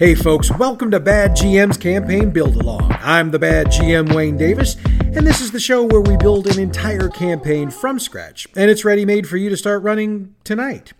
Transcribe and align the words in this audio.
Hey 0.00 0.14
folks, 0.14 0.50
welcome 0.50 0.90
to 0.92 0.98
Bad 0.98 1.32
GM's 1.32 1.76
Campaign 1.76 2.30
Build 2.30 2.56
Along. 2.56 2.90
I'm 3.00 3.32
the 3.32 3.38
Bad 3.38 3.66
GM 3.66 4.14
Wayne 4.14 4.38
Davis, 4.38 4.76
and 4.86 5.26
this 5.26 5.42
is 5.42 5.52
the 5.52 5.60
show 5.60 5.84
where 5.84 6.00
we 6.00 6.16
build 6.16 6.46
an 6.46 6.58
entire 6.58 7.10
campaign 7.10 7.68
from 7.68 7.98
scratch, 7.98 8.48
and 8.56 8.70
it's 8.70 8.82
ready 8.82 9.04
made 9.04 9.28
for 9.28 9.36
you 9.36 9.50
to 9.50 9.58
start 9.58 9.82
running 9.82 10.34
tonight. 10.42 10.94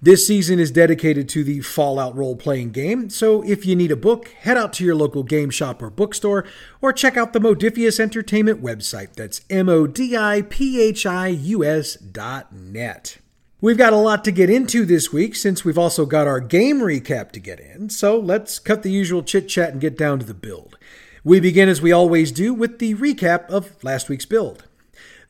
This 0.00 0.24
season 0.24 0.60
is 0.60 0.70
dedicated 0.70 1.28
to 1.30 1.42
the 1.42 1.62
Fallout 1.62 2.16
role 2.16 2.36
playing 2.36 2.70
game, 2.70 3.10
so 3.10 3.42
if 3.42 3.66
you 3.66 3.74
need 3.74 3.90
a 3.90 3.96
book, 3.96 4.28
head 4.28 4.56
out 4.56 4.72
to 4.74 4.84
your 4.84 4.94
local 4.94 5.24
game 5.24 5.50
shop 5.50 5.82
or 5.82 5.90
bookstore, 5.90 6.44
or 6.80 6.92
check 6.92 7.16
out 7.16 7.32
the 7.32 7.40
Modiphius 7.40 7.98
Entertainment 7.98 8.62
website. 8.62 9.14
That's 9.14 9.40
M 9.50 9.68
O 9.68 9.88
D 9.88 10.16
I 10.16 10.42
P 10.42 10.80
H 10.80 11.06
I 11.06 11.26
U 11.26 11.64
S 11.64 11.96
dot 11.96 12.52
net. 12.54 13.18
We've 13.64 13.78
got 13.78 13.94
a 13.94 13.96
lot 13.96 14.24
to 14.24 14.30
get 14.30 14.50
into 14.50 14.84
this 14.84 15.10
week 15.10 15.34
since 15.34 15.64
we've 15.64 15.78
also 15.78 16.04
got 16.04 16.26
our 16.26 16.38
game 16.38 16.80
recap 16.80 17.32
to 17.32 17.40
get 17.40 17.58
in, 17.58 17.88
so 17.88 18.18
let's 18.18 18.58
cut 18.58 18.82
the 18.82 18.90
usual 18.90 19.22
chit 19.22 19.48
chat 19.48 19.70
and 19.70 19.80
get 19.80 19.96
down 19.96 20.18
to 20.18 20.26
the 20.26 20.34
build. 20.34 20.76
We 21.24 21.40
begin 21.40 21.70
as 21.70 21.80
we 21.80 21.90
always 21.90 22.30
do 22.30 22.52
with 22.52 22.78
the 22.78 22.94
recap 22.94 23.48
of 23.48 23.82
last 23.82 24.10
week's 24.10 24.26
build. 24.26 24.64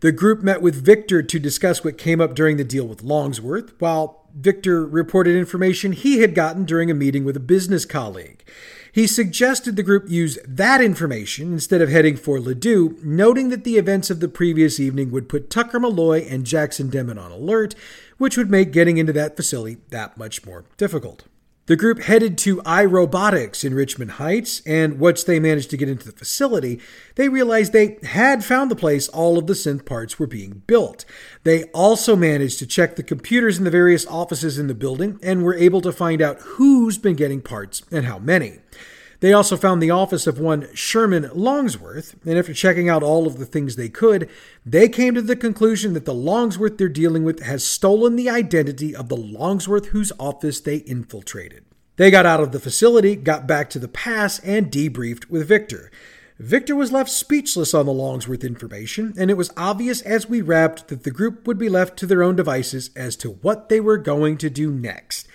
The 0.01 0.11
group 0.11 0.43
met 0.43 0.61
with 0.61 0.85
Victor 0.85 1.23
to 1.23 1.39
discuss 1.39 1.85
what 1.85 1.97
came 1.97 2.21
up 2.21 2.35
during 2.35 2.57
the 2.57 2.65
deal 2.65 2.89
with 2.89 3.05
Longsworth, 3.05 3.71
while 3.79 4.27
Victor 4.35 4.85
reported 4.85 5.37
information 5.37 5.93
he 5.93 6.19
had 6.19 6.35
gotten 6.35 6.65
during 6.65 6.91
a 6.91 6.95
meeting 6.95 7.25
with 7.25 7.37
a 7.37 7.41
business 7.41 7.85
colleague. 7.85 8.43
He 8.95 9.09
suggested 9.09 9.75
the 9.75 9.83
group 9.83 10.09
use 10.09 10.39
that 10.47 10.81
information 10.81 11.53
instead 11.53 11.83
of 11.83 11.89
heading 11.89 12.17
for 12.17 12.39
Ledoux, 12.39 12.97
noting 13.03 13.49
that 13.49 13.65
the 13.65 13.77
events 13.77 14.09
of 14.09 14.21
the 14.21 14.29
previous 14.29 14.79
evening 14.79 15.11
would 15.11 15.29
put 15.29 15.51
Tucker 15.51 15.81
Malloy 15.81 16.25
and 16.31 16.47
Jackson 16.47 16.91
Denman 16.91 17.19
on 17.19 17.33
alert, 17.33 17.75
which 18.19 18.37
would 18.37 18.53
make 18.53 18.71
getting 18.71 18.99
into 18.99 19.13
that 19.13 19.35
facility 19.35 19.79
that 19.91 20.17
much 20.17 20.47
more 20.47 20.65
difficult. 20.77 21.25
The 21.67 21.77
group 21.77 22.03
headed 22.03 22.37
to 22.39 22.59
iRobotics 22.59 23.65
in 23.65 23.73
Richmond 23.73 24.13
Heights, 24.13 24.61
and 24.67 25.01
once 25.01 25.25
they 25.25 25.41
managed 25.41 25.71
to 25.71 25.79
get 25.79 25.89
into 25.89 26.05
the 26.05 26.13
facility, 26.13 26.79
they 27.15 27.31
realized 27.31 27.73
they 27.73 27.97
had 28.03 28.45
found 28.45 28.71
the 28.71 28.77
place 28.77 29.09
all 29.09 29.39
of 29.39 29.47
the 29.47 29.55
synth 29.55 29.87
parts 29.87 30.19
were 30.19 30.27
being 30.27 30.63
built. 30.67 31.07
They 31.43 31.65
also 31.73 32.17
managed 32.17 32.59
to 32.59 32.67
check 32.67 32.97
the 32.97 33.03
computers 33.03 33.57
in 33.57 33.65
the 33.65 33.71
various 33.71 34.07
offices 34.07 34.59
in 34.59 34.67
the 34.67 34.75
building 34.75 35.19
and 35.23 35.43
were 35.43 35.55
able 35.55 35.81
to 35.81 35.93
find 35.93 36.21
out 36.21 36.39
who's 36.41 36.99
been 36.99 37.17
getting 37.17 37.41
parts 37.41 37.81
and 37.91 38.05
how 38.05 38.19
many. 38.19 38.59
They 39.21 39.33
also 39.33 39.57
found 39.57 39.83
the 39.83 39.91
office 39.91 40.27
of 40.27 40.39
one 40.39 40.69
Sherman 40.75 41.25
Longsworth, 41.35 42.15
and 42.27 42.39
after 42.39 42.53
checking 42.53 42.89
out 42.89 43.03
all 43.03 43.27
of 43.27 43.39
the 43.39 43.47
things 43.47 43.77
they 43.77 43.89
could, 43.89 44.29
they 44.67 44.89
came 44.89 45.15
to 45.15 45.23
the 45.23 45.37
conclusion 45.37 45.95
that 45.95 46.05
the 46.05 46.15
Longsworth 46.15 46.79
they're 46.79 46.89
dealing 46.89 47.25
with 47.25 47.43
has 47.43 47.65
stolen 47.65 48.17
the 48.17 48.29
identity 48.29 48.95
of 48.95 49.09
the 49.09 49.17
Longsworth 49.17 49.87
whose 49.87 50.13
office 50.19 50.61
they 50.61 50.77
infiltrated. 50.77 51.65
They 51.97 52.11
got 52.11 52.27
out 52.27 52.41
of 52.41 52.53
the 52.53 52.61
facility, 52.61 53.15
got 53.15 53.47
back 53.47 53.71
to 53.71 53.79
the 53.79 53.89
pass, 53.89 54.41
and 54.41 54.71
debriefed 54.71 55.31
with 55.31 55.47
Victor. 55.47 55.91
Victor 56.41 56.75
was 56.75 56.91
left 56.91 57.11
speechless 57.11 57.73
on 57.73 57.87
the 57.87 57.93
Longsworth 57.93 58.43
information, 58.43 59.15
and 59.17 59.31
it 59.31 59.37
was 59.37 59.53
obvious 59.57 60.03
as 60.03 60.29
we 60.29 60.43
wrapped 60.43 60.89
that 60.89 61.05
the 61.05 61.13
group 61.13 61.47
would 61.47 61.59
be 61.59 61.69
left 61.69 61.97
to 61.99 62.07
their 62.07 62.25
own 62.25 62.35
devices 62.35 62.91
as 62.97 63.15
to 63.17 63.31
what 63.31 63.69
they 63.69 63.79
were 63.79 63.97
going 63.97 64.37
to 64.39 64.51
do 64.51 64.73
next. 64.73 65.29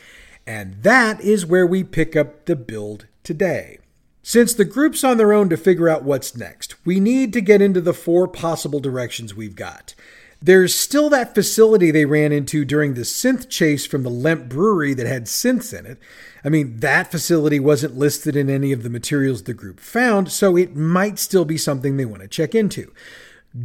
And 0.45 0.83
that 0.83 1.21
is 1.21 1.45
where 1.45 1.65
we 1.65 1.85
pick 1.85 2.17
up 2.17 2.45
the 2.45 2.57
build 2.57 3.05
today. 3.29 3.77
Since 4.23 4.55
the 4.55 4.65
group's 4.65 5.03
on 5.03 5.17
their 5.17 5.33
own 5.33 5.49
to 5.49 5.55
figure 5.55 5.87
out 5.87 6.01
what's 6.01 6.35
next, 6.35 6.73
we 6.83 6.99
need 6.99 7.31
to 7.33 7.41
get 7.41 7.61
into 7.61 7.79
the 7.79 7.93
four 7.93 8.27
possible 8.27 8.79
directions 8.79 9.35
we've 9.35 9.55
got. 9.55 9.93
There's 10.41 10.73
still 10.73 11.11
that 11.11 11.35
facility 11.35 11.91
they 11.91 12.05
ran 12.05 12.31
into 12.31 12.65
during 12.65 12.95
the 12.95 13.01
synth 13.01 13.47
chase 13.47 13.85
from 13.85 14.01
the 14.01 14.09
Lemp 14.09 14.49
Brewery 14.49 14.95
that 14.95 15.05
had 15.05 15.25
synths 15.25 15.77
in 15.77 15.85
it. 15.85 15.99
I 16.43 16.49
mean, 16.49 16.79
that 16.79 17.11
facility 17.11 17.59
wasn't 17.59 17.99
listed 17.99 18.35
in 18.35 18.49
any 18.49 18.71
of 18.71 18.81
the 18.81 18.89
materials 18.89 19.43
the 19.43 19.53
group 19.53 19.79
found, 19.79 20.31
so 20.31 20.57
it 20.57 20.75
might 20.75 21.19
still 21.19 21.45
be 21.45 21.57
something 21.57 21.97
they 21.97 22.05
want 22.05 22.23
to 22.23 22.27
check 22.27 22.55
into. 22.55 22.91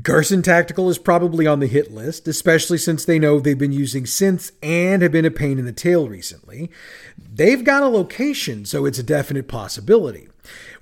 Garson 0.02 0.40
Tactical 0.40 0.88
is 0.88 0.96
probably 0.96 1.46
on 1.46 1.60
the 1.60 1.66
hit 1.66 1.92
list, 1.92 2.26
especially 2.26 2.78
since 2.78 3.04
they 3.04 3.18
know 3.18 3.38
they've 3.38 3.58
been 3.58 3.70
using 3.70 4.04
synths 4.04 4.50
and 4.62 5.02
have 5.02 5.12
been 5.12 5.26
a 5.26 5.30
pain 5.30 5.58
in 5.58 5.66
the 5.66 5.72
tail 5.72 6.08
recently. 6.08 6.70
They've 7.18 7.62
got 7.62 7.82
a 7.82 7.88
location, 7.88 8.64
so 8.64 8.86
it's 8.86 8.98
a 8.98 9.02
definite 9.02 9.46
possibility. 9.46 10.28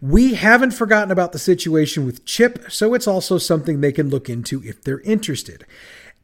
We 0.01 0.35
haven't 0.35 0.71
forgotten 0.71 1.11
about 1.11 1.33
the 1.33 1.41
situation 1.41 2.07
with 2.07 2.25
Chip, 2.25 2.71
so 2.71 2.95
it's 2.95 3.09
also 3.09 3.39
something 3.39 3.81
they 3.81 3.91
can 3.91 4.09
look 4.09 4.31
into 4.31 4.63
if 4.65 4.83
they're 4.83 5.01
interested. 5.01 5.67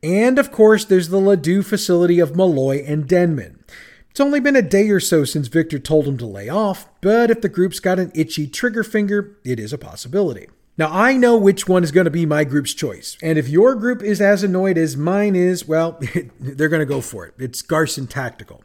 And 0.00 0.38
of 0.38 0.52
course, 0.52 0.84
there's 0.84 1.08
the 1.08 1.18
Ledoux 1.18 1.64
facility 1.64 2.20
of 2.20 2.36
Malloy 2.36 2.84
and 2.86 3.08
Denman. 3.08 3.64
It's 4.10 4.20
only 4.20 4.38
been 4.38 4.56
a 4.56 4.62
day 4.62 4.88
or 4.90 5.00
so 5.00 5.24
since 5.24 5.48
Victor 5.48 5.80
told 5.80 6.06
him 6.06 6.16
to 6.18 6.26
lay 6.26 6.48
off, 6.48 6.88
but 7.00 7.28
if 7.28 7.40
the 7.40 7.48
group's 7.48 7.80
got 7.80 7.98
an 7.98 8.12
itchy 8.14 8.46
trigger 8.46 8.84
finger, 8.84 9.36
it 9.44 9.58
is 9.58 9.72
a 9.72 9.78
possibility. 9.78 10.48
Now, 10.78 10.90
I 10.92 11.14
know 11.14 11.36
which 11.36 11.66
one 11.66 11.82
is 11.82 11.90
going 11.90 12.04
to 12.04 12.10
be 12.10 12.24
my 12.24 12.44
group's 12.44 12.72
choice. 12.72 13.18
And 13.20 13.36
if 13.36 13.48
your 13.48 13.74
group 13.74 14.00
is 14.00 14.20
as 14.20 14.44
annoyed 14.44 14.78
as 14.78 14.96
mine 14.96 15.34
is, 15.34 15.66
well, 15.66 16.00
they're 16.40 16.68
going 16.68 16.78
to 16.78 16.86
go 16.86 17.00
for 17.00 17.26
it. 17.26 17.34
It's 17.36 17.62
Garson 17.62 18.06
Tactical. 18.06 18.62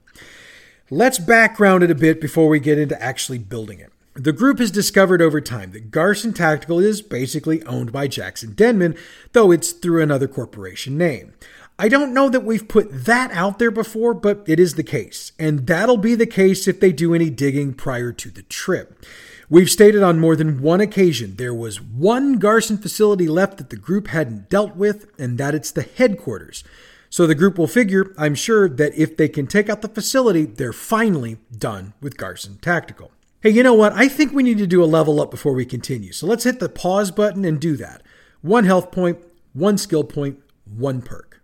Let's 0.91 1.17
background 1.17 1.83
it 1.83 1.89
a 1.89 1.95
bit 1.95 2.21
before 2.21 2.47
we 2.49 2.59
get 2.59 2.77
into 2.77 3.01
actually 3.01 3.39
building 3.39 3.79
it. 3.79 3.91
The 4.13 4.31
group 4.31 4.59
has 4.59 4.69
discovered 4.69 5.23
over 5.23 5.41
time 5.41 5.71
that 5.71 5.89
Garson 5.89 6.33
Tactical 6.33 6.77
is 6.77 7.01
basically 7.01 7.63
owned 7.63 7.91
by 7.91 8.07
Jackson 8.07 8.53
Denman, 8.53 8.95
though 9.31 9.49
it's 9.49 9.71
through 9.71 10.03
another 10.03 10.27
corporation 10.27 10.99
name. 10.99 11.33
I 11.79 11.89
don't 11.89 12.13
know 12.13 12.29
that 12.29 12.43
we've 12.43 12.67
put 12.67 13.05
that 13.05 13.31
out 13.31 13.57
there 13.57 13.71
before, 13.71 14.13
but 14.13 14.43
it 14.45 14.59
is 14.59 14.75
the 14.75 14.83
case. 14.83 15.31
And 15.39 15.65
that'll 15.65 15.97
be 15.97 16.13
the 16.13 16.27
case 16.27 16.67
if 16.67 16.79
they 16.79 16.91
do 16.91 17.15
any 17.15 17.31
digging 17.31 17.73
prior 17.73 18.11
to 18.11 18.29
the 18.29 18.43
trip. 18.43 19.03
We've 19.49 19.69
stated 19.69 20.03
on 20.03 20.19
more 20.19 20.35
than 20.35 20.61
one 20.61 20.81
occasion 20.81 21.35
there 21.35 21.53
was 21.53 21.81
one 21.81 22.39
Garson 22.39 22.77
facility 22.77 23.27
left 23.27 23.57
that 23.57 23.69
the 23.69 23.75
group 23.75 24.07
hadn't 24.07 24.49
dealt 24.49 24.75
with, 24.75 25.07
and 25.19 25.37
that 25.37 25.55
it's 25.55 25.71
the 25.71 25.83
headquarters. 25.83 26.63
So 27.09 27.27
the 27.27 27.35
group 27.35 27.57
will 27.57 27.67
figure, 27.67 28.13
I'm 28.17 28.33
sure, 28.33 28.67
that 28.67 28.95
if 28.95 29.17
they 29.17 29.27
can 29.27 29.45
take 29.45 29.69
out 29.69 29.81
the 29.81 29.87
facility, 29.87 30.45
they're 30.45 30.73
finally 30.73 31.37
done 31.55 31.93
with 32.01 32.17
Garson 32.17 32.57
Tactical. 32.57 33.11
Hey, 33.41 33.51
you 33.51 33.61
know 33.61 33.73
what? 33.73 33.93
I 33.93 34.07
think 34.07 34.31
we 34.31 34.41
need 34.41 34.57
to 34.57 34.65
do 34.65 34.83
a 34.83 34.85
level 34.85 35.21
up 35.21 35.29
before 35.29 35.53
we 35.53 35.65
continue. 35.65 36.13
So 36.13 36.25
let's 36.25 36.45
hit 36.45 36.59
the 36.59 36.69
pause 36.69 37.11
button 37.11 37.45
and 37.45 37.59
do 37.59 37.75
that. 37.77 38.01
One 38.41 38.63
health 38.63 38.91
point, 38.91 39.19
one 39.51 39.77
skill 39.77 40.03
point, 40.03 40.39
one 40.65 41.01
perk. 41.01 41.41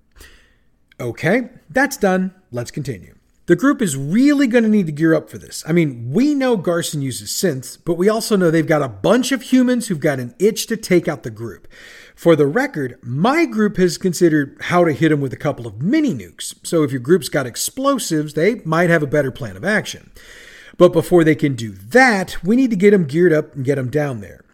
Okay, 0.99 1.49
that's 1.69 1.97
done. 1.97 2.33
Let's 2.51 2.71
continue. 2.71 3.19
The 3.49 3.55
group 3.55 3.81
is 3.81 3.97
really 3.97 4.45
going 4.45 4.63
to 4.63 4.69
need 4.69 4.85
to 4.85 4.91
gear 4.91 5.15
up 5.15 5.27
for 5.27 5.39
this. 5.39 5.63
I 5.67 5.71
mean, 5.71 6.11
we 6.11 6.35
know 6.35 6.55
Garson 6.55 7.01
uses 7.01 7.31
synths, 7.31 7.79
but 7.83 7.95
we 7.95 8.07
also 8.07 8.37
know 8.37 8.51
they've 8.51 8.63
got 8.63 8.83
a 8.83 8.87
bunch 8.87 9.31
of 9.31 9.41
humans 9.41 9.87
who've 9.87 9.99
got 9.99 10.19
an 10.19 10.35
itch 10.37 10.67
to 10.67 10.77
take 10.77 11.07
out 11.07 11.23
the 11.23 11.31
group. 11.31 11.67
For 12.13 12.35
the 12.35 12.45
record, 12.45 12.99
my 13.01 13.47
group 13.47 13.77
has 13.77 13.97
considered 13.97 14.55
how 14.65 14.85
to 14.85 14.93
hit 14.93 15.09
them 15.09 15.19
with 15.19 15.33
a 15.33 15.35
couple 15.35 15.65
of 15.65 15.81
mini 15.81 16.13
nukes. 16.13 16.63
So 16.63 16.83
if 16.83 16.91
your 16.91 16.99
group's 16.99 17.27
got 17.27 17.47
explosives, 17.47 18.35
they 18.35 18.61
might 18.65 18.91
have 18.91 19.01
a 19.01 19.07
better 19.07 19.31
plan 19.31 19.57
of 19.57 19.66
action. 19.66 20.11
But 20.77 20.93
before 20.93 21.23
they 21.23 21.33
can 21.33 21.55
do 21.55 21.71
that, 21.71 22.37
we 22.43 22.55
need 22.55 22.69
to 22.69 22.75
get 22.75 22.91
them 22.91 23.05
geared 23.05 23.33
up 23.33 23.55
and 23.55 23.66
get 23.66 23.77
them 23.77 23.89
down 23.89 24.21
there. 24.21 24.45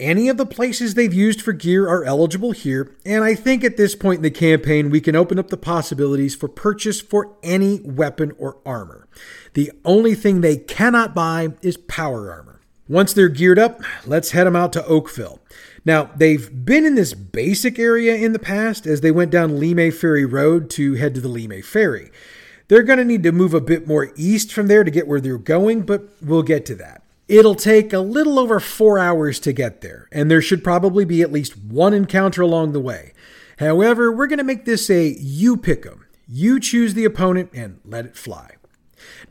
Any 0.00 0.30
of 0.30 0.38
the 0.38 0.46
places 0.46 0.94
they've 0.94 1.12
used 1.12 1.42
for 1.42 1.52
gear 1.52 1.86
are 1.86 2.04
eligible 2.04 2.52
here, 2.52 2.96
and 3.04 3.22
I 3.22 3.34
think 3.34 3.62
at 3.62 3.76
this 3.76 3.94
point 3.94 4.20
in 4.20 4.22
the 4.22 4.30
campaign 4.30 4.88
we 4.88 5.02
can 5.02 5.14
open 5.14 5.38
up 5.38 5.48
the 5.48 5.58
possibilities 5.58 6.34
for 6.34 6.48
purchase 6.48 7.02
for 7.02 7.36
any 7.42 7.80
weapon 7.80 8.32
or 8.38 8.56
armor. 8.64 9.06
The 9.52 9.70
only 9.84 10.14
thing 10.14 10.40
they 10.40 10.56
cannot 10.56 11.14
buy 11.14 11.48
is 11.60 11.76
power 11.76 12.30
armor. 12.32 12.62
Once 12.88 13.12
they're 13.12 13.28
geared 13.28 13.58
up, 13.58 13.82
let's 14.06 14.30
head 14.30 14.46
them 14.46 14.56
out 14.56 14.72
to 14.72 14.86
Oakville. 14.86 15.38
Now, 15.84 16.10
they've 16.16 16.64
been 16.64 16.86
in 16.86 16.94
this 16.94 17.12
basic 17.12 17.78
area 17.78 18.14
in 18.16 18.32
the 18.32 18.38
past 18.38 18.86
as 18.86 19.02
they 19.02 19.10
went 19.10 19.30
down 19.30 19.60
Lemay 19.60 19.92
Ferry 19.92 20.24
Road 20.24 20.70
to 20.70 20.94
head 20.94 21.14
to 21.14 21.20
the 21.20 21.28
Lemay 21.28 21.62
Ferry. 21.62 22.10
They're 22.68 22.82
going 22.84 22.98
to 23.00 23.04
need 23.04 23.22
to 23.24 23.32
move 23.32 23.52
a 23.52 23.60
bit 23.60 23.86
more 23.86 24.12
east 24.16 24.50
from 24.50 24.66
there 24.66 24.82
to 24.82 24.90
get 24.90 25.06
where 25.06 25.20
they're 25.20 25.36
going, 25.36 25.82
but 25.82 26.08
we'll 26.22 26.42
get 26.42 26.64
to 26.66 26.74
that. 26.76 27.02
It'll 27.30 27.54
take 27.54 27.92
a 27.92 28.00
little 28.00 28.40
over 28.40 28.58
four 28.58 28.98
hours 28.98 29.38
to 29.40 29.52
get 29.52 29.82
there, 29.82 30.08
and 30.10 30.28
there 30.28 30.42
should 30.42 30.64
probably 30.64 31.04
be 31.04 31.22
at 31.22 31.30
least 31.30 31.56
one 31.56 31.94
encounter 31.94 32.42
along 32.42 32.72
the 32.72 32.80
way. 32.80 33.12
However, 33.60 34.10
we're 34.10 34.26
going 34.26 34.38
to 34.38 34.44
make 34.44 34.64
this 34.64 34.90
a 34.90 35.14
you 35.16 35.56
pick 35.56 35.86
'em. 35.86 36.06
You 36.26 36.58
choose 36.58 36.94
the 36.94 37.04
opponent 37.04 37.50
and 37.54 37.78
let 37.84 38.04
it 38.04 38.16
fly. 38.16 38.56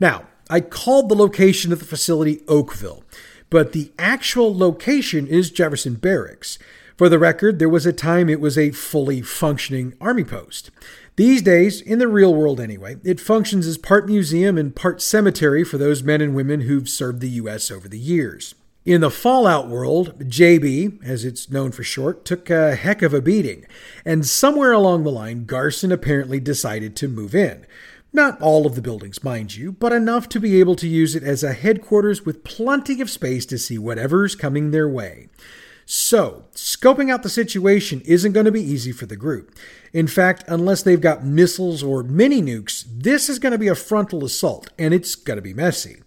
Now, 0.00 0.28
I 0.48 0.60
called 0.60 1.10
the 1.10 1.14
location 1.14 1.74
of 1.74 1.78
the 1.78 1.84
facility 1.84 2.40
Oakville, 2.48 3.04
but 3.50 3.72
the 3.72 3.92
actual 3.98 4.56
location 4.56 5.26
is 5.26 5.50
Jefferson 5.50 5.96
Barracks. 5.96 6.58
For 6.96 7.10
the 7.10 7.18
record, 7.18 7.58
there 7.58 7.68
was 7.68 7.84
a 7.84 7.92
time 7.92 8.30
it 8.30 8.40
was 8.40 8.56
a 8.56 8.70
fully 8.70 9.20
functioning 9.20 9.92
army 10.00 10.24
post. 10.24 10.70
These 11.16 11.42
days, 11.42 11.80
in 11.80 11.98
the 11.98 12.08
real 12.08 12.34
world 12.34 12.60
anyway, 12.60 12.96
it 13.04 13.20
functions 13.20 13.66
as 13.66 13.76
part 13.76 14.06
museum 14.06 14.56
and 14.56 14.74
part 14.74 15.02
cemetery 15.02 15.64
for 15.64 15.76
those 15.76 16.02
men 16.02 16.20
and 16.20 16.34
women 16.34 16.62
who've 16.62 16.88
served 16.88 17.20
the 17.20 17.28
U.S. 17.30 17.70
over 17.70 17.88
the 17.88 17.98
years. 17.98 18.54
In 18.86 19.02
the 19.02 19.10
Fallout 19.10 19.68
world, 19.68 20.18
JB, 20.20 21.04
as 21.04 21.24
it's 21.24 21.50
known 21.50 21.70
for 21.70 21.82
short, 21.82 22.24
took 22.24 22.48
a 22.48 22.74
heck 22.74 23.02
of 23.02 23.12
a 23.12 23.20
beating, 23.20 23.66
and 24.06 24.24
somewhere 24.24 24.72
along 24.72 25.04
the 25.04 25.10
line, 25.10 25.44
Garson 25.44 25.92
apparently 25.92 26.40
decided 26.40 26.96
to 26.96 27.08
move 27.08 27.34
in. 27.34 27.66
Not 28.12 28.40
all 28.40 28.66
of 28.66 28.74
the 28.74 28.82
buildings, 28.82 29.22
mind 29.22 29.54
you, 29.54 29.70
but 29.72 29.92
enough 29.92 30.28
to 30.30 30.40
be 30.40 30.58
able 30.58 30.76
to 30.76 30.88
use 30.88 31.14
it 31.14 31.22
as 31.22 31.44
a 31.44 31.52
headquarters 31.52 32.24
with 32.24 32.42
plenty 32.42 33.00
of 33.00 33.10
space 33.10 33.44
to 33.46 33.58
see 33.58 33.78
whatever's 33.78 34.34
coming 34.34 34.70
their 34.70 34.88
way. 34.88 35.28
So, 35.92 36.44
scoping 36.54 37.10
out 37.10 37.24
the 37.24 37.28
situation 37.28 38.00
isn't 38.02 38.30
going 38.30 38.46
to 38.46 38.52
be 38.52 38.62
easy 38.62 38.92
for 38.92 39.06
the 39.06 39.16
group. 39.16 39.56
In 39.92 40.06
fact, 40.06 40.44
unless 40.46 40.84
they've 40.84 41.00
got 41.00 41.24
missiles 41.24 41.82
or 41.82 42.04
mini 42.04 42.40
nukes, 42.40 42.84
this 42.88 43.28
is 43.28 43.40
going 43.40 43.50
to 43.50 43.58
be 43.58 43.66
a 43.66 43.74
frontal 43.74 44.24
assault, 44.24 44.70
and 44.78 44.94
it's 44.94 45.16
going 45.16 45.38
to 45.38 45.42
be 45.42 45.52
messy. 45.52 46.04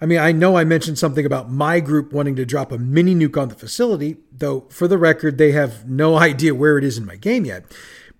I 0.00 0.06
mean, 0.06 0.18
I 0.20 0.32
know 0.32 0.56
I 0.56 0.64
mentioned 0.64 0.98
something 0.98 1.26
about 1.26 1.52
my 1.52 1.80
group 1.80 2.14
wanting 2.14 2.34
to 2.36 2.46
drop 2.46 2.72
a 2.72 2.78
mini 2.78 3.14
nuke 3.14 3.38
on 3.38 3.50
the 3.50 3.54
facility, 3.54 4.16
though 4.32 4.62
for 4.70 4.88
the 4.88 4.96
record, 4.96 5.36
they 5.36 5.52
have 5.52 5.86
no 5.86 6.16
idea 6.18 6.54
where 6.54 6.78
it 6.78 6.84
is 6.84 6.96
in 6.96 7.04
my 7.04 7.16
game 7.16 7.44
yet. 7.44 7.66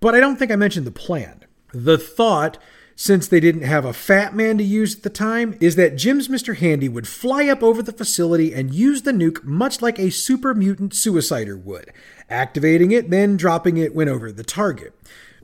But 0.01 0.15
I 0.15 0.21
don't 0.21 0.37
think 0.37 0.53
I 0.53 0.57
mentioned 0.57 0.87
the 0.87 0.91
plan. 0.91 1.47
The 1.73 1.97
thought, 1.97 2.59
since 3.01 3.27
they 3.27 3.41
didn't 3.41 3.63
have 3.63 3.87
a 3.87 3.95
fat 3.95 4.37
man 4.37 4.59
to 4.59 4.63
use 4.63 4.95
at 4.95 5.03
the 5.03 5.09
time, 5.09 5.57
is 5.59 5.75
that 5.75 5.97
Jim's 5.97 6.29
Mr. 6.29 6.55
Handy 6.55 6.87
would 6.87 7.09
fly 7.09 7.49
up 7.49 7.63
over 7.63 7.83
the 7.83 7.95
facility 7.95 8.53
and 8.53 8.75
use 8.75 9.01
the 9.01 9.11
nuke 9.11 9.43
much 9.43 9.81
like 9.81 9.99
a 9.99 10.11
super 10.11 10.53
mutant 10.53 10.93
suicider 10.93 11.59
would, 11.59 11.95
activating 12.29 12.93
it, 12.93 13.09
then 13.09 13.39
dropping 13.39 13.79
it 13.79 13.95
when 13.95 14.07
over 14.07 14.31
the 14.31 14.45
target. 14.45 14.93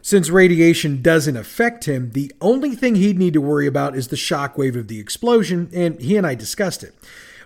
Since 0.03 0.29
radiation 0.29 1.01
doesn't 1.01 1.39
affect 1.39 1.87
him, 1.87 2.11
the 2.11 2.31
only 2.43 2.75
thing 2.75 2.97
he'd 2.97 3.17
need 3.17 3.33
to 3.33 3.41
worry 3.41 3.67
about 3.67 3.97
is 3.97 4.09
the 4.09 4.17
shockwave 4.17 4.77
of 4.77 4.89
the 4.89 5.01
explosion, 5.01 5.71
and 5.73 5.99
he 5.99 6.19
and 6.19 6.27
I 6.27 6.35
discussed 6.35 6.85
it. 6.85 6.95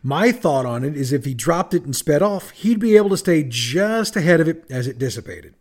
My 0.03 0.33
thought 0.33 0.67
on 0.67 0.83
it 0.83 0.97
is 0.97 1.13
if 1.13 1.25
he 1.25 1.35
dropped 1.35 1.73
it 1.73 1.85
and 1.85 1.95
sped 1.95 2.21
off, 2.21 2.51
he'd 2.51 2.81
be 2.81 2.97
able 2.97 3.11
to 3.11 3.17
stay 3.17 3.45
just 3.45 4.17
ahead 4.17 4.41
of 4.41 4.49
it 4.49 4.65
as 4.69 4.89
it 4.89 4.99
dissipated. 4.99 5.55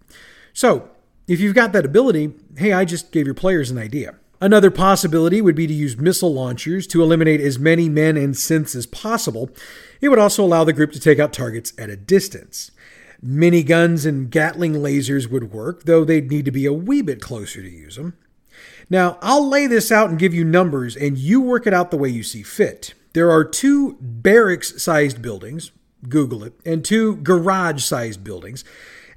So, 0.54 0.90
if 1.28 1.40
you've 1.40 1.54
got 1.54 1.72
that 1.74 1.86
ability, 1.86 2.34
hey, 2.58 2.74
I 2.74 2.84
just 2.84 3.12
gave 3.12 3.28
your 3.28 3.36
players 3.36 3.70
an 3.70 3.78
idea. 3.78 4.16
Another 4.42 4.72
possibility 4.72 5.42
would 5.42 5.56
be 5.56 5.68
to 5.68 5.74
use 5.74 5.98
missile 5.98 6.34
launchers 6.34 6.88
to 6.88 7.04
eliminate 7.04 7.42
as 7.42 7.60
many 7.60 7.90
men 7.90 8.16
and 8.16 8.36
synths 8.36 8.76
as 8.76 8.86
possible. 8.86 9.50
It 10.00 10.10
would 10.10 10.20
also 10.20 10.44
allow 10.44 10.64
the 10.64 10.74
group 10.74 10.94
to 10.94 11.00
take 11.00 11.20
out 11.20 11.34
targets 11.34 11.74
at 11.78 11.90
a 11.90 11.98
distance. 11.98 12.72
Miniguns 13.24 14.06
and 14.06 14.32
Gatling 14.32 14.76
lasers 14.76 15.30
would 15.30 15.52
work, 15.52 15.84
though 15.84 16.06
they'd 16.06 16.32
need 16.32 16.46
to 16.46 16.52
be 16.52 16.66
a 16.66 16.72
wee 16.72 17.02
bit 17.02 17.22
closer 17.22 17.62
to 17.62 17.70
use 17.70 17.98
them. 17.98 18.18
Now, 18.90 19.18
I'll 19.22 19.48
lay 19.48 19.68
this 19.68 19.92
out 19.92 20.10
and 20.10 20.18
give 20.18 20.34
you 20.34 20.46
numbers, 20.46 20.96
and 20.96 21.18
you 21.18 21.42
work 21.42 21.68
it 21.68 21.74
out 21.74 21.92
the 21.92 21.98
way 21.98 22.10
you 22.10 22.24
see 22.24 22.44
fit. 22.44 22.94
There 23.14 23.30
are 23.30 23.44
two 23.44 23.98
barracks 24.00 24.82
sized 24.82 25.22
buildings, 25.22 25.72
Google 26.08 26.46
it, 26.46 26.54
and 26.66 26.84
two 26.84 27.18
garage 27.18 27.84
sized 27.84 28.24
buildings, 28.24 28.64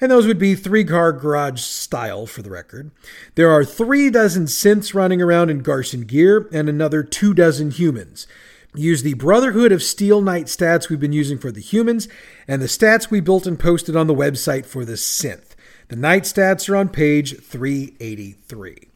and 0.03 0.11
those 0.11 0.27
would 0.27 0.39
be 0.39 0.57
three 0.57 0.85
car 0.85 1.13
garage 1.13 1.61
style 1.61 2.27
for 2.27 2.43
the 2.43 2.51
record. 2.51 2.91
There 3.37 3.51
are 3.53 3.65
three 3.65 4.11
dozen 4.11 4.47
synths 4.47 4.95
running 4.95 5.23
around 5.23 5.49
in 5.49 5.61
Garson 5.61 6.03
gear, 6.03 6.49
and 6.53 6.69
another 6.69 7.05
two 7.05 7.33
dozen 7.33 7.71
humans. 7.71 8.27
Use 8.75 9.05
the 9.05 9.15
Brotherhood 9.15 9.71
of 9.71 9.83
Steel 9.83 10.21
Knight 10.21 10.47
stats 10.47 10.89
we've 10.89 10.99
been 10.99 11.13
using 11.13 11.39
for 11.39 11.53
the 11.53 11.61
humans 11.61 12.09
and 12.49 12.61
the 12.61 12.67
stats 12.67 13.11
we 13.11 13.21
built 13.21 13.47
and 13.47 13.61
posted 13.61 13.95
on 13.95 14.09
the 14.09 14.15
website 14.15 14.67
for 14.67 14.85
the 14.85 14.95
synth. 14.95 15.55
The 15.87 15.97
Knight 15.97 16.25
stats 16.25 16.69
are 16.69 16.77
on 16.77 16.89
page 16.89 17.39
383. 17.39 18.89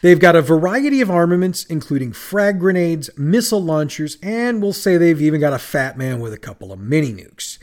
They've 0.00 0.20
got 0.20 0.36
a 0.36 0.42
variety 0.42 1.00
of 1.00 1.10
armaments, 1.10 1.64
including 1.64 2.12
frag 2.12 2.60
grenades, 2.60 3.10
missile 3.18 3.62
launchers, 3.62 4.18
and 4.22 4.62
we'll 4.62 4.74
say 4.74 4.96
they've 4.96 5.20
even 5.20 5.40
got 5.40 5.54
a 5.54 5.58
fat 5.58 5.98
man 5.98 6.20
with 6.20 6.32
a 6.32 6.38
couple 6.38 6.70
of 6.70 6.78
mini 6.78 7.12
nukes. 7.12 7.58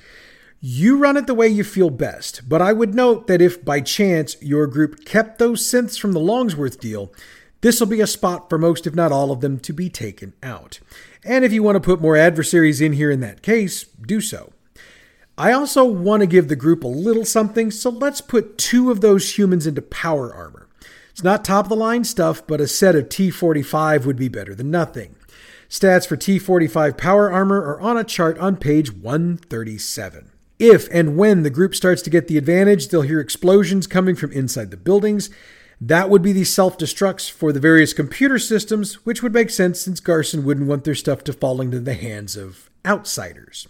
You 0.64 0.98
run 0.98 1.18
it 1.18 1.26
the 1.26 1.34
way 1.34 1.48
you 1.48 1.64
feel 1.64 1.90
best, 1.90 2.48
but 2.48 2.62
I 2.62 2.72
would 2.72 2.94
note 2.94 3.26
that 3.26 3.42
if 3.42 3.66
by 3.66 3.82
chance 3.82 4.40
your 4.44 4.68
group 4.68 5.06
kept 5.06 5.40
those 5.40 5.64
synths 5.64 6.00
from 6.00 6.12
the 6.12 6.20
Longsworth 6.20 6.80
deal, 6.80 7.12
this 7.62 7.80
will 7.80 7.88
be 7.88 8.00
a 8.00 8.06
spot 8.06 8.48
for 8.48 8.60
most, 8.60 8.86
if 8.86 8.94
not 8.94 9.12
all 9.12 9.32
of 9.32 9.42
them, 9.42 9.60
to 9.62 9.74
be 9.74 9.90
taken 9.90 10.34
out. 10.44 10.80
And 11.26 11.44
if 11.44 11.52
you 11.52 11.64
want 11.64 11.78
to 11.78 11.80
put 11.80 12.00
more 12.00 12.16
adversaries 12.16 12.80
in 12.80 12.94
here 12.94 13.10
in 13.10 13.22
that 13.22 13.42
case, 13.42 13.86
do 13.86 14.22
so. 14.22 14.54
I 15.36 15.52
also 15.52 15.84
want 15.84 16.22
to 16.22 16.28
give 16.28 16.48
the 16.48 16.56
group 16.56 16.84
a 16.84 16.88
little 16.88 17.26
something, 17.26 17.72
so 17.72 17.90
let's 17.90 18.22
put 18.22 18.60
two 18.60 18.92
of 18.92 19.02
those 19.02 19.40
humans 19.40 19.66
into 19.66 19.82
power 19.82 20.32
armor. 20.32 20.68
It's 21.10 21.24
not 21.24 21.44
top 21.44 21.66
of 21.66 21.70
the 21.70 21.76
line 21.76 22.04
stuff, 22.04 22.46
but 22.46 22.62
a 22.62 22.68
set 22.68 22.96
of 22.96 23.10
T45 23.10 24.06
would 24.06 24.18
be 24.18 24.28
better 24.28 24.54
than 24.54 24.70
nothing. 24.70 25.16
Stats 25.68 26.08
for 26.08 26.18
T45 26.18 27.00
power 27.00 27.32
armor 27.32 27.64
are 27.64 27.82
on 27.82 27.98
a 27.98 28.04
chart 28.04 28.38
on 28.38 28.58
page 28.58 28.94
137. 28.94 30.30
If 30.62 30.88
and 30.92 31.18
when 31.18 31.42
the 31.42 31.50
group 31.50 31.74
starts 31.74 32.04
to 32.04 32.12
get 32.12 32.28
the 32.28 32.38
advantage, 32.38 32.88
they'll 32.88 33.02
hear 33.02 33.20
explosions 33.20 33.88
coming 33.88 34.16
from 34.16 34.32
inside 34.32 34.70
the 34.70 34.78
buildings. 34.78 35.32
That 35.82 36.12
would 36.12 36.22
be 36.22 36.34
the 36.34 36.44
self 36.44 36.78
destructs 36.78 37.32
for 37.32 37.52
the 37.52 37.60
various 37.60 37.94
computer 37.94 38.38
systems, 38.38 39.04
which 39.04 39.24
would 39.24 39.34
make 39.34 39.50
sense 39.50 39.82
since 39.82 40.00
Garson 40.00 40.46
wouldn't 40.46 40.68
want 40.68 40.84
their 40.84 40.94
stuff 40.94 41.24
to 41.24 41.34
fall 41.34 41.62
into 41.62 41.80
the 41.80 41.96
hands 41.96 42.38
of 42.38 42.70
outsiders. 42.86 43.68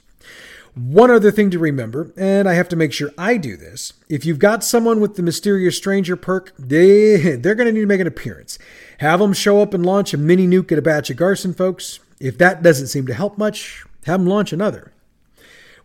One 0.76 1.10
other 1.10 1.32
thing 1.32 1.50
to 1.52 1.60
remember, 1.60 2.12
and 2.18 2.50
I 2.50 2.56
have 2.56 2.68
to 2.68 2.76
make 2.76 2.92
sure 2.92 3.12
I 3.18 3.38
do 3.38 3.56
this 3.56 3.94
if 4.10 4.26
you've 4.26 4.38
got 4.38 4.62
someone 4.62 5.00
with 5.00 5.16
the 5.16 5.24
Mysterious 5.24 5.78
Stranger 5.78 6.18
perk, 6.18 6.52
they, 6.60 7.36
they're 7.38 7.56
going 7.56 7.68
to 7.68 7.72
need 7.72 7.80
to 7.80 7.86
make 7.86 8.02
an 8.02 8.08
appearance. 8.08 8.60
Have 8.98 9.22
them 9.22 9.32
show 9.32 9.62
up 9.62 9.74
and 9.74 9.86
launch 9.86 10.14
a 10.14 10.18
mini 10.18 10.46
nuke 10.46 10.74
at 10.74 10.78
a 10.78 10.82
batch 10.82 11.10
of 11.10 11.16
Garson 11.16 11.54
folks. 11.54 12.00
If 12.20 12.38
that 12.40 12.62
doesn't 12.62 12.88
seem 12.88 13.08
to 13.08 13.14
help 13.14 13.38
much, 13.38 13.86
have 14.06 14.20
them 14.20 14.28
launch 14.28 14.52
another. 14.52 14.92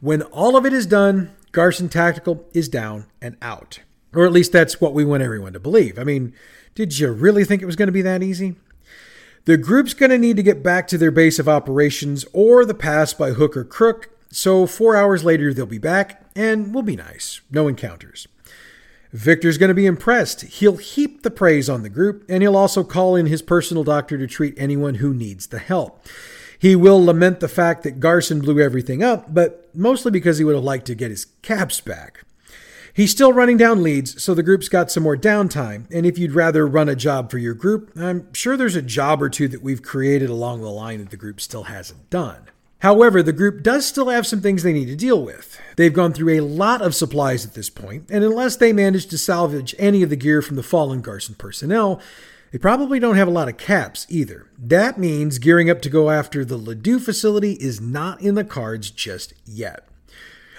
When 0.06 0.22
all 0.22 0.56
of 0.56 0.64
it 0.64 0.72
is 0.72 0.86
done, 0.86 1.32
Garson 1.50 1.88
Tactical 1.88 2.48
is 2.54 2.68
down 2.68 3.06
and 3.20 3.36
out. 3.42 3.80
Or 4.14 4.24
at 4.24 4.30
least 4.30 4.52
that's 4.52 4.80
what 4.80 4.94
we 4.94 5.04
want 5.04 5.24
everyone 5.24 5.52
to 5.54 5.58
believe. 5.58 5.98
I 5.98 6.04
mean, 6.04 6.32
did 6.76 6.96
you 6.96 7.10
really 7.10 7.44
think 7.44 7.60
it 7.60 7.66
was 7.66 7.74
going 7.74 7.88
to 7.88 7.92
be 7.92 8.02
that 8.02 8.22
easy? 8.22 8.54
The 9.46 9.56
group's 9.56 9.94
going 9.94 10.10
to 10.10 10.18
need 10.18 10.36
to 10.36 10.44
get 10.44 10.62
back 10.62 10.86
to 10.88 10.96
their 10.96 11.10
base 11.10 11.40
of 11.40 11.48
operations 11.48 12.24
or 12.32 12.64
the 12.64 12.72
pass 12.72 13.14
by 13.14 13.30
hook 13.30 13.56
or 13.56 13.64
crook, 13.64 14.10
so 14.30 14.64
four 14.64 14.94
hours 14.94 15.24
later 15.24 15.52
they'll 15.52 15.66
be 15.66 15.76
back, 15.76 16.24
and 16.36 16.72
we'll 16.72 16.84
be 16.84 16.94
nice. 16.94 17.40
No 17.50 17.66
encounters. 17.66 18.28
Victor's 19.12 19.58
going 19.58 19.70
to 19.70 19.74
be 19.74 19.86
impressed. 19.86 20.42
He'll 20.42 20.76
heap 20.76 21.24
the 21.24 21.32
praise 21.32 21.68
on 21.68 21.82
the 21.82 21.88
group, 21.88 22.24
and 22.28 22.44
he'll 22.44 22.56
also 22.56 22.84
call 22.84 23.16
in 23.16 23.26
his 23.26 23.42
personal 23.42 23.82
doctor 23.82 24.16
to 24.18 24.28
treat 24.28 24.54
anyone 24.56 24.94
who 24.96 25.12
needs 25.12 25.48
the 25.48 25.58
help. 25.58 26.06
He 26.58 26.74
will 26.76 27.04
lament 27.04 27.40
the 27.40 27.48
fact 27.48 27.82
that 27.82 28.00
Garson 28.00 28.40
blew 28.40 28.60
everything 28.60 29.02
up, 29.02 29.32
but 29.32 29.68
mostly 29.74 30.10
because 30.10 30.38
he 30.38 30.44
would 30.44 30.54
have 30.54 30.64
liked 30.64 30.86
to 30.86 30.94
get 30.94 31.10
his 31.10 31.26
caps 31.42 31.80
back. 31.80 32.24
He's 32.96 33.10
still 33.10 33.34
running 33.34 33.58
down 33.58 33.82
leads, 33.82 34.22
so 34.22 34.32
the 34.32 34.42
group's 34.42 34.70
got 34.70 34.90
some 34.90 35.02
more 35.02 35.18
downtime. 35.18 35.84
And 35.92 36.06
if 36.06 36.18
you'd 36.18 36.32
rather 36.32 36.66
run 36.66 36.88
a 36.88 36.96
job 36.96 37.30
for 37.30 37.36
your 37.36 37.52
group, 37.52 37.92
I'm 37.94 38.32
sure 38.32 38.56
there's 38.56 38.74
a 38.74 38.80
job 38.80 39.20
or 39.20 39.28
two 39.28 39.48
that 39.48 39.62
we've 39.62 39.82
created 39.82 40.30
along 40.30 40.62
the 40.62 40.70
line 40.70 41.00
that 41.00 41.10
the 41.10 41.18
group 41.18 41.38
still 41.38 41.64
hasn't 41.64 42.08
done. 42.08 42.46
However, 42.78 43.22
the 43.22 43.34
group 43.34 43.62
does 43.62 43.84
still 43.84 44.08
have 44.08 44.26
some 44.26 44.40
things 44.40 44.62
they 44.62 44.72
need 44.72 44.86
to 44.86 44.96
deal 44.96 45.22
with. 45.22 45.60
They've 45.76 45.92
gone 45.92 46.14
through 46.14 46.38
a 46.38 46.40
lot 46.40 46.80
of 46.80 46.94
supplies 46.94 47.44
at 47.44 47.52
this 47.52 47.68
point, 47.68 48.06
and 48.10 48.24
unless 48.24 48.56
they 48.56 48.72
manage 48.72 49.06
to 49.06 49.18
salvage 49.18 49.74
any 49.78 50.02
of 50.02 50.08
the 50.08 50.16
gear 50.16 50.40
from 50.40 50.56
the 50.56 50.62
fallen 50.62 51.02
Garson 51.02 51.34
personnel, 51.34 52.00
they 52.52 52.58
probably 52.58 52.98
don't 52.98 53.16
have 53.16 53.28
a 53.28 53.32
lot 53.32 53.48
of 53.48 53.56
caps 53.56 54.06
either. 54.08 54.46
That 54.58 54.98
means 54.98 55.38
gearing 55.38 55.68
up 55.68 55.82
to 55.82 55.90
go 55.90 56.10
after 56.10 56.44
the 56.44 56.56
Ledoux 56.56 56.98
facility 56.98 57.52
is 57.54 57.80
not 57.80 58.20
in 58.20 58.34
the 58.34 58.44
cards 58.44 58.90
just 58.90 59.34
yet. 59.44 59.86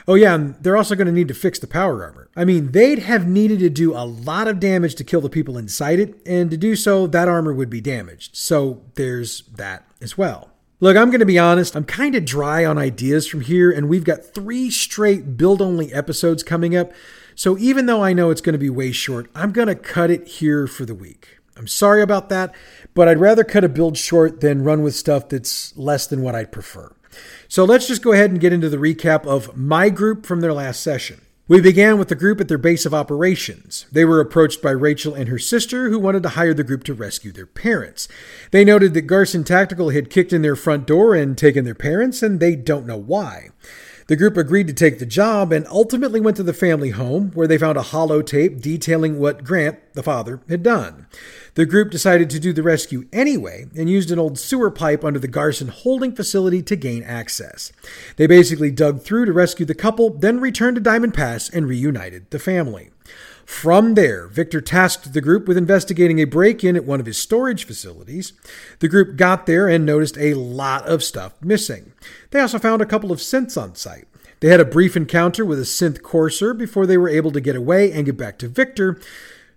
Oh, 0.10 0.16
yeah, 0.16 0.54
they're 0.62 0.78
also 0.78 0.96
going 0.96 1.08
to 1.08 1.14
need 1.14 1.28
to 1.28 1.34
fix 1.34 1.60
the 1.60 1.68
power 1.68 2.04
armor. 2.04 2.30
I 2.34 2.46
mean, 2.46 2.72
they'd 2.72 3.00
have 3.00 3.28
needed 3.28 3.60
to 3.60 3.70
do 3.70 3.94
a 3.94 4.06
lot 4.06 4.48
of 4.48 4.60
damage 4.60 4.96
to 4.96 5.04
kill 5.04 5.20
the 5.20 5.30
people 5.30 5.58
inside 5.58 6.00
it, 6.00 6.16
and 6.26 6.50
to 6.50 6.56
do 6.56 6.78
so, 6.78 7.08
that 7.08 7.28
armor 7.28 7.54
would 7.54 7.70
be 7.70 7.82
damaged. 7.82 8.38
So 8.38 8.84
there's 8.96 9.42
that 9.56 9.86
as 10.00 10.18
well. 10.18 10.52
Look, 10.80 10.96
I'm 10.96 11.10
going 11.10 11.20
to 11.20 11.26
be 11.26 11.40
honest, 11.40 11.76
I'm 11.76 11.84
kind 11.84 12.16
of 12.16 12.24
dry 12.24 12.64
on 12.64 12.78
ideas 12.78 13.28
from 13.28 13.42
here, 13.42 13.70
and 13.70 13.90
we've 13.90 14.06
got 14.06 14.24
three 14.24 14.70
straight 14.70 15.36
build 15.36 15.62
only 15.62 15.92
episodes 15.92 16.44
coming 16.44 16.76
up. 16.76 16.94
So 17.36 17.58
even 17.58 17.88
though 17.88 18.04
I 18.04 18.14
know 18.14 18.30
it's 18.30 18.42
going 18.42 18.54
to 18.54 18.60
be 18.60 18.70
way 18.70 18.92
short, 18.92 19.30
I'm 19.36 19.52
going 19.52 19.68
to 19.68 19.76
cut 19.76 20.10
it 20.10 20.28
here 20.28 20.68
for 20.68 20.86
the 20.86 20.96
week. 20.96 21.37
I'm 21.58 21.68
sorry 21.68 22.02
about 22.02 22.30
that, 22.30 22.54
but 22.94 23.08
I'd 23.08 23.20
rather 23.20 23.44
cut 23.44 23.64
a 23.64 23.70
build 23.70 23.98
short 23.98 24.42
than 24.42 24.64
run 24.64 24.84
with 24.84 24.96
stuff 24.96 25.30
that's 25.30 25.76
less 25.78 26.08
than 26.08 26.22
what 26.22 26.36
I'd 26.36 26.52
prefer. 26.52 26.94
So 27.48 27.64
let's 27.64 27.88
just 27.88 28.04
go 28.04 28.12
ahead 28.12 28.32
and 28.32 28.40
get 28.40 28.54
into 28.54 28.70
the 28.70 28.78
recap 28.78 29.26
of 29.26 29.58
my 29.58 29.90
group 29.90 30.26
from 30.26 30.42
their 30.42 30.54
last 30.54 30.82
session. 30.82 31.22
We 31.50 31.62
began 31.62 31.98
with 31.98 32.10
the 32.10 32.16
group 32.16 32.42
at 32.42 32.50
their 32.50 32.58
base 32.58 32.86
of 32.86 32.94
operations. 32.94 33.86
They 33.90 34.04
were 34.04 34.20
approached 34.20 34.62
by 34.62 34.72
Rachel 34.72 35.14
and 35.14 35.30
her 35.30 35.40
sister, 35.40 35.90
who 35.90 35.98
wanted 35.98 36.24
to 36.24 36.30
hire 36.30 36.54
the 36.54 36.64
group 36.64 36.84
to 36.86 36.94
rescue 36.94 37.32
their 37.32 37.46
parents. 37.46 38.10
They 38.52 38.66
noted 38.66 38.94
that 38.94 39.04
Garson 39.04 39.46
Tactical 39.46 39.92
had 39.92 40.10
kicked 40.10 40.34
in 40.34 40.42
their 40.42 40.58
front 40.58 40.86
door 40.86 41.16
and 41.16 41.38
taken 41.38 41.64
their 41.64 41.74
parents, 41.74 42.22
and 42.22 42.42
they 42.42 42.58
don't 42.58 42.86
know 42.86 42.98
why. 42.98 43.52
The 44.08 44.16
group 44.16 44.38
agreed 44.38 44.68
to 44.68 44.74
take 44.74 45.00
the 45.00 45.06
job 45.06 45.52
and 45.52 45.68
ultimately 45.68 46.22
went 46.22 46.38
to 46.38 46.44
the 46.44 46.54
family 46.54 46.92
home, 46.92 47.32
where 47.34 47.46
they 47.46 47.58
found 47.58 47.78
a 47.78 47.82
holotape 47.82 48.62
detailing 48.62 49.20
what 49.20 49.44
Grant, 49.44 49.80
the 49.94 50.04
father, 50.04 50.40
had 50.48 50.64
done. 50.64 51.08
The 51.56 51.66
group 51.66 51.92
decided 51.92 52.30
to 52.30 52.40
do 52.40 52.54
the 52.54 52.64
rescue 52.64 53.08
anyway 53.12 53.66
and 53.76 53.90
used 53.90 54.10
an 54.10 54.20
old 54.20 54.40
sewer 54.40 54.72
pipe 54.72 55.04
under 55.04 55.20
the 55.20 55.28
Garson 55.28 55.68
holding 55.68 56.16
facility 56.16 56.62
to 56.62 56.76
gain 56.78 57.04
access. 57.04 57.74
They 58.16 58.28
basically 58.28 58.72
dug 58.72 59.02
through 59.02 59.26
to 59.26 59.34
rescue 59.34 59.66
the 59.66 59.76
couple, 59.76 60.12
then 60.12 60.40
returned 60.40 60.76
to 60.76 60.82
Diamond 60.82 61.14
Pass 61.14 61.50
and 61.50 61.68
reunited 61.68 62.30
the 62.30 62.40
family. 62.40 62.92
From 63.48 63.94
there, 63.94 64.28
Victor 64.28 64.60
tasked 64.60 65.14
the 65.14 65.22
group 65.22 65.48
with 65.48 65.58
investigating 65.58 66.20
a 66.20 66.26
break 66.26 66.66
in 66.66 66.76
at 66.76 66.84
one 66.84 67.00
of 67.00 67.06
his 67.06 67.18
storage 67.18 67.66
facilities. 67.66 68.34
The 68.80 68.90
group 68.90 69.16
got 69.16 69.46
there 69.46 69.70
and 69.70 69.86
noticed 69.86 70.18
a 70.18 70.34
lot 70.34 70.86
of 70.86 71.02
stuff 71.02 71.34
missing. 71.42 71.94
They 72.32 72.42
also 72.42 72.60
found 72.60 72.82
a 72.82 72.86
couple 72.86 73.10
of 73.10 73.20
synths 73.20 73.60
on 73.60 73.74
site. 73.76 74.06
They 74.42 74.50
had 74.50 74.60
a 74.60 74.66
brief 74.66 74.98
encounter 74.98 75.46
with 75.46 75.60
a 75.60 75.64
synth 75.64 76.04
courser 76.04 76.54
before 76.54 76.86
they 76.86 76.98
were 76.98 77.08
able 77.08 77.32
to 77.32 77.42
get 77.42 77.56
away 77.56 77.90
and 77.90 78.06
get 78.06 78.18
back 78.18 78.38
to 78.40 78.50
Victor, 78.50 79.00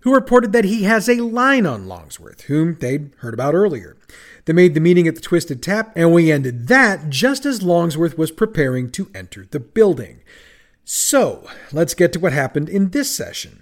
who 0.00 0.14
reported 0.14 0.52
that 0.52 0.64
he 0.64 0.85
has 0.85 1.09
a 1.09 1.16
line 1.16 1.66
on 1.66 1.87
Longsworth, 1.87 2.42
whom 2.42 2.76
they'd 2.78 3.11
heard 3.18 3.35
about 3.35 3.54
earlier. 3.54 3.97
They 4.44 4.52
made 4.52 4.75
the 4.75 4.80
meeting 4.80 5.09
at 5.09 5.16
the 5.16 5.20
Twisted 5.20 5.64
Tap, 5.64 5.92
and 5.97 6.14
we 6.14 6.30
ended 6.30 6.68
that 6.68 7.11
just 7.11 7.44
as 7.44 7.59
Longsworth 7.59 8.16
was 8.16 8.30
preparing 8.30 8.88
to 8.92 9.11
enter 9.16 9.49
the 9.50 9.61
building. 9.61 10.20
So, 10.85 11.50
let's 11.73 11.94
get 11.94 12.12
to 12.12 12.20
what 12.20 12.32
happened 12.32 12.68
in 12.68 12.90
this 12.90 13.11
session. 13.11 13.60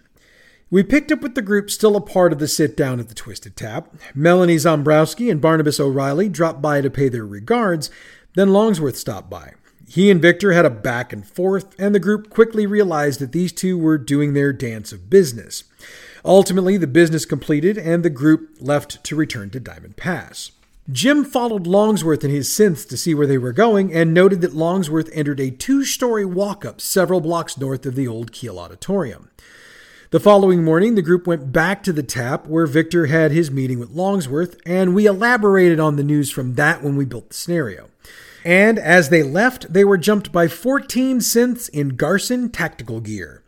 We 0.71 0.83
picked 0.83 1.11
up 1.11 1.23
with 1.23 1.35
the 1.35 1.41
group 1.41 1.71
still 1.71 1.97
a 1.97 2.01
part 2.01 2.31
of 2.31 2.39
the 2.39 2.49
sit 2.49 2.77
down 2.77 3.01
at 3.01 3.09
the 3.09 3.15
Twisted 3.15 3.57
Tap. 3.57 3.95
Melanie 4.15 4.57
Zombrowski 4.57 5.31
and 5.31 5.41
Barnabas 5.41 5.81
O'Reilly 5.81 6.29
dropped 6.29 6.61
by 6.61 6.83
to 6.83 6.91
pay 6.91 7.09
their 7.09 7.25
regards, 7.25 7.91
then 8.35 8.49
Longsworth 8.49 8.97
stopped 8.97 9.31
by. 9.31 9.55
He 9.89 10.11
and 10.11 10.21
Victor 10.21 10.53
had 10.53 10.67
a 10.67 10.71
back 10.71 11.11
and 11.11 11.27
forth, 11.27 11.75
and 11.79 11.95
the 11.95 12.01
group 12.01 12.29
quickly 12.29 12.67
realized 12.67 13.19
that 13.21 13.33
these 13.33 13.51
two 13.51 13.79
were 13.79 13.97
doing 13.97 14.35
their 14.35 14.53
dance 14.53 14.93
of 14.93 15.09
business. 15.09 15.65
Ultimately, 16.23 16.77
the 16.77 16.87
business 16.87 17.25
completed, 17.25 17.79
and 17.79 18.05
the 18.05 18.11
group 18.11 18.59
left 18.61 19.03
to 19.05 19.17
return 19.17 19.49
to 19.51 19.61
Diamond 19.61 19.97
Pass. 19.97 20.51
Jim 20.93 21.25
followed 21.25 21.67
Longsworth 21.67 22.25
and 22.25 22.33
his 22.33 22.49
synths 22.51 22.87
to 22.89 22.99
see 22.99 23.15
where 23.15 23.27
they 23.27 23.39
were 23.39 23.53
going 23.53 23.93
and 23.95 24.13
noted 24.13 24.43
that 24.43 24.55
Longsworth 24.55 25.09
entered 25.15 25.41
a 25.41 25.51
two 25.51 25.87
story 25.87 26.27
walk 26.27 26.67
up 26.67 26.83
several 26.83 27.23
blocks 27.23 27.57
north 27.57 27.87
of 27.87 27.95
the 27.95 28.09
old 28.09 28.33
Kiel 28.33 28.59
Auditorium. 28.59 29.31
The 30.11 30.21
following 30.21 30.65
morning, 30.65 30.95
the 30.95 31.03
group 31.03 31.27
went 31.27 31.53
back 31.53 31.83
to 31.83 31.93
the 31.93 32.03
tap 32.03 32.47
where 32.47 32.67
Victor 32.67 33.07
had 33.07 33.31
his 33.31 33.51
meeting 33.51 33.79
with 33.79 33.95
Longsworth, 33.95 34.59
and 34.65 34.95
we 34.95 35.05
elaborated 35.05 35.79
on 35.79 35.97
the 35.97 36.03
news 36.03 36.31
from 36.31 36.55
that 36.55 36.83
when 36.83 36.97
we 36.97 37.05
built 37.05 37.29
the 37.29 37.35
scenario. 37.35 37.91
And 38.43 38.79
as 38.79 39.11
they 39.11 39.23
left, 39.23 39.71
they 39.71 39.85
were 39.85 39.99
jumped 39.99 40.33
by 40.33 40.49
14 40.49 41.19
synths 41.19 41.69
in 41.69 41.91
Garson 41.91 42.49
tactical 42.49 43.01
gear. 43.01 43.43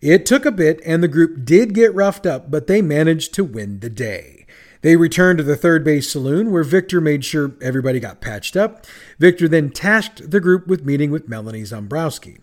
It 0.00 0.26
took 0.26 0.44
a 0.44 0.50
bit, 0.50 0.80
and 0.84 1.00
the 1.00 1.06
group 1.06 1.44
did 1.44 1.74
get 1.74 1.94
roughed 1.94 2.26
up, 2.26 2.50
but 2.50 2.66
they 2.66 2.82
managed 2.82 3.32
to 3.34 3.44
win 3.44 3.78
the 3.78 3.88
day. 3.88 4.39
They 4.82 4.96
returned 4.96 5.38
to 5.38 5.44
the 5.44 5.56
third 5.56 5.84
base 5.84 6.10
saloon 6.10 6.50
where 6.50 6.64
Victor 6.64 7.00
made 7.00 7.24
sure 7.24 7.52
everybody 7.60 8.00
got 8.00 8.20
patched 8.20 8.56
up. 8.56 8.86
Victor 9.18 9.46
then 9.46 9.70
tasked 9.70 10.30
the 10.30 10.40
group 10.40 10.66
with 10.66 10.86
meeting 10.86 11.10
with 11.10 11.28
Melanie 11.28 11.62
Zombrowski. 11.62 12.38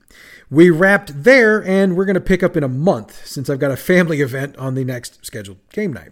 We 0.50 0.70
wrapped 0.70 1.24
there, 1.24 1.64
and 1.64 1.98
we're 1.98 2.06
going 2.06 2.14
to 2.14 2.22
pick 2.22 2.44
up 2.44 2.56
in 2.56 2.64
a 2.64 2.70
month 2.70 3.26
since 3.26 3.50
I've 3.50 3.60
got 3.60 3.72
a 3.72 3.78
family 3.78 4.22
event 4.22 4.56
on 4.58 4.76
the 4.76 4.84
next 4.84 5.26
scheduled 5.26 5.58
game 5.72 5.94
night. 5.94 6.12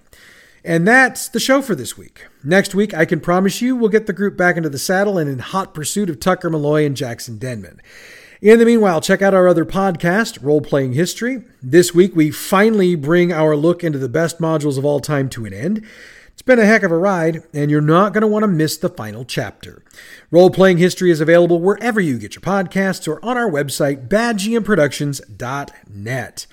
And 0.63 0.87
that's 0.87 1.27
the 1.27 1.39
show 1.39 1.61
for 1.61 1.75
this 1.75 1.95
week. 1.95 2.25
Next 2.43 2.73
week, 2.73 2.91
I 2.91 3.05
can 3.05 3.19
promise 3.19 3.61
you 3.61 3.75
we'll 3.75 3.89
get 3.89 4.07
the 4.07 4.13
group 4.13 4.35
back 4.35 4.57
into 4.57 4.69
the 4.69 4.79
saddle 4.79 5.19
and 5.19 5.29
in 5.29 5.37
hot 5.37 5.75
pursuit 5.75 6.09
of 6.09 6.19
Tucker 6.19 6.49
Malloy 6.49 6.85
and 6.85 6.97
Jackson 6.97 7.37
Denman. 7.37 7.81
In 8.41 8.57
the 8.57 8.65
meanwhile, 8.65 8.99
check 8.99 9.21
out 9.21 9.35
our 9.35 9.47
other 9.47 9.63
podcast, 9.63 10.39
Role 10.41 10.61
Playing 10.61 10.93
History. 10.93 11.43
This 11.61 11.93
week, 11.93 12.15
we 12.15 12.31
finally 12.31 12.95
bring 12.95 13.31
our 13.31 13.55
look 13.55 13.83
into 13.83 13.99
the 13.99 14.09
best 14.09 14.39
modules 14.39 14.77
of 14.77 14.85
all 14.85 14.99
time 14.99 15.29
to 15.29 15.45
an 15.45 15.53
end. 15.53 15.85
It's 16.35 16.41
been 16.41 16.59
a 16.59 16.65
heck 16.65 16.83
of 16.83 16.91
a 16.91 16.97
ride, 16.97 17.43
and 17.53 17.71
you're 17.71 17.79
not 17.79 18.11
going 18.11 18.21
to 18.21 18.27
want 18.27 18.43
to 18.43 18.47
miss 18.47 18.75
the 18.75 18.89
final 18.89 19.23
chapter. 19.23 19.81
Role 20.31 20.49
Playing 20.49 20.79
History 20.79 21.09
is 21.09 21.21
available 21.21 21.61
wherever 21.61 22.01
you 22.01 22.19
get 22.19 22.35
your 22.35 22.41
podcasts 22.41 23.07
or 23.07 23.23
on 23.23 23.37
our 23.37 23.49
website, 23.49 24.09
badgmproductions.net. 24.09 26.47